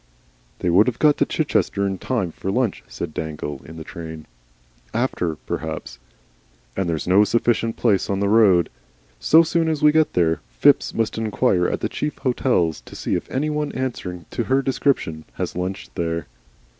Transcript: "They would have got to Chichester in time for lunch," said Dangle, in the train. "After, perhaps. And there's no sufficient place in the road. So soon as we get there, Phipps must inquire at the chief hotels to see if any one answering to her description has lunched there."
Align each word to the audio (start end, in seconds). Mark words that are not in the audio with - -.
"They 0.61 0.71
would 0.71 0.87
have 0.87 0.97
got 0.97 1.17
to 1.19 1.27
Chichester 1.27 1.85
in 1.85 1.99
time 1.99 2.31
for 2.31 2.49
lunch," 2.49 2.83
said 2.87 3.13
Dangle, 3.13 3.61
in 3.65 3.77
the 3.77 3.83
train. 3.83 4.25
"After, 4.95 5.35
perhaps. 5.35 5.99
And 6.75 6.89
there's 6.89 7.05
no 7.07 7.23
sufficient 7.23 7.77
place 7.77 8.09
in 8.09 8.19
the 8.19 8.27
road. 8.27 8.71
So 9.19 9.43
soon 9.43 9.69
as 9.69 9.83
we 9.83 9.91
get 9.91 10.13
there, 10.13 10.41
Phipps 10.57 10.95
must 10.95 11.19
inquire 11.19 11.67
at 11.67 11.81
the 11.81 11.87
chief 11.87 12.17
hotels 12.17 12.81
to 12.87 12.95
see 12.95 13.13
if 13.13 13.29
any 13.29 13.51
one 13.51 13.71
answering 13.73 14.25
to 14.31 14.45
her 14.45 14.63
description 14.63 15.23
has 15.33 15.55
lunched 15.55 15.93
there." 15.93 16.25